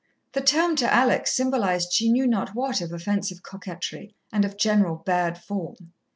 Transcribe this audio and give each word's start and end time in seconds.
The 0.33 0.41
term, 0.41 0.75
to 0.77 0.91
Alex, 0.91 1.31
symbolized 1.31 1.93
she 1.93 2.11
knew 2.11 2.25
not 2.25 2.55
what 2.55 2.81
of 2.81 2.91
offensive 2.91 3.43
coquetry, 3.43 4.15
and 4.33 4.43
of 4.43 4.57
general 4.57 4.95
"bad 4.95 5.37
form." 5.37 5.93